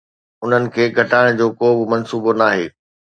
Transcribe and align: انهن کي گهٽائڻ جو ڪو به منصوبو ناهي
انهن 0.43 0.63
کي 0.75 0.83
گهٽائڻ 0.97 1.27
جو 1.41 1.47
ڪو 1.59 1.67
به 1.77 1.83
منصوبو 1.91 2.31
ناهي 2.43 2.65